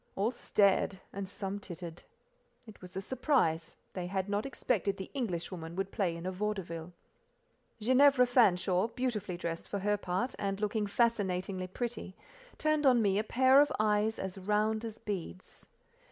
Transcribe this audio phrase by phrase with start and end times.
[0.15, 2.01] All stared and some tittered.
[2.65, 6.91] It was a surprise: they had not expected the Englishwoman would play in a vaudeville.
[7.79, 12.15] Ginevra Fanshawe, beautifully dressed for her part, and looking fascinatingly pretty,
[12.57, 15.67] turned on me a pair of eyes as round as beads.